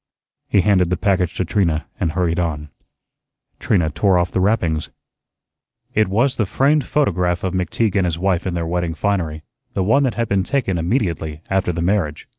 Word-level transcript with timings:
He 0.49 0.61
handed 0.61 0.89
the 0.89 0.97
package 0.97 1.35
to 1.35 1.45
Trina 1.45 1.85
and 1.99 2.13
hurried 2.13 2.39
on. 2.39 2.69
Trina 3.59 3.91
tore 3.91 4.17
off 4.17 4.31
the 4.31 4.39
wrappings. 4.39 4.89
It 5.93 6.07
was 6.07 6.37
the 6.37 6.47
framed 6.47 6.85
photograph 6.85 7.43
of 7.43 7.53
McTeague 7.53 7.95
and 7.97 8.05
his 8.07 8.17
wife 8.17 8.47
in 8.47 8.55
their 8.55 8.65
wedding 8.65 8.95
finery, 8.95 9.43
the 9.75 9.83
one 9.83 10.01
that 10.01 10.15
had 10.15 10.27
been 10.27 10.41
taken 10.43 10.79
immediately 10.79 11.43
after 11.51 11.71
the 11.71 11.83
marriage. 11.83 12.27